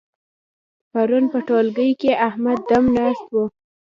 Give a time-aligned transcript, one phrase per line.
[0.91, 3.45] پرون په ټولګي کې احمد دم ناست وو.